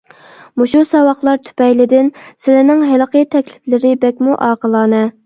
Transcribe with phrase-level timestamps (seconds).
[0.59, 2.09] مۇشۇ ساۋاقلار تۈپەيلىدىن
[2.45, 5.05] سىلىنىڭ ھېلىقى تەكلىپلىرى بەكمۇ ئاقىلانە.